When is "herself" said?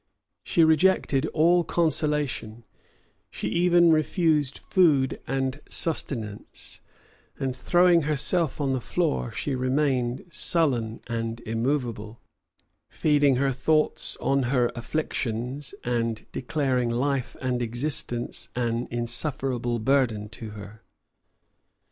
8.01-8.59